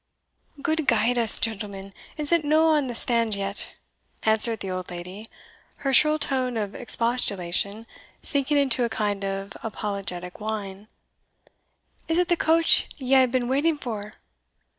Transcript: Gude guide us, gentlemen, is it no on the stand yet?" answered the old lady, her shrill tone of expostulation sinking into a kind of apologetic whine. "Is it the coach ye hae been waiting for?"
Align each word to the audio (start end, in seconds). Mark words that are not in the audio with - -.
Gude 0.63 0.87
guide 0.87 1.19
us, 1.19 1.39
gentlemen, 1.39 1.93
is 2.17 2.31
it 2.31 2.43
no 2.43 2.69
on 2.69 2.87
the 2.87 2.95
stand 2.95 3.35
yet?" 3.35 3.75
answered 4.23 4.61
the 4.61 4.71
old 4.71 4.89
lady, 4.89 5.29
her 5.85 5.93
shrill 5.93 6.17
tone 6.17 6.57
of 6.57 6.73
expostulation 6.73 7.85
sinking 8.23 8.57
into 8.57 8.83
a 8.83 8.89
kind 8.89 9.23
of 9.23 9.51
apologetic 9.61 10.39
whine. 10.39 10.87
"Is 12.07 12.17
it 12.17 12.29
the 12.29 12.35
coach 12.35 12.87
ye 12.97 13.13
hae 13.13 13.27
been 13.27 13.47
waiting 13.47 13.77
for?" 13.77 14.15